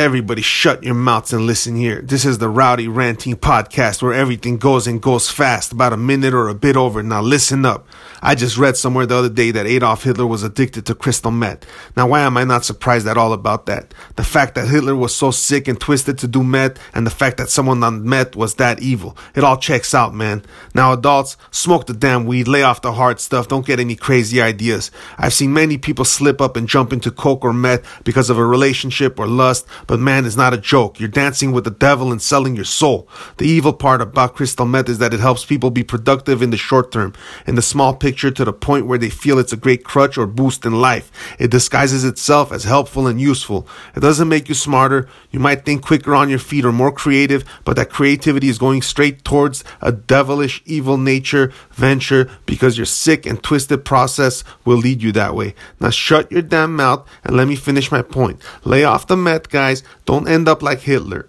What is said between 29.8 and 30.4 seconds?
but man, it's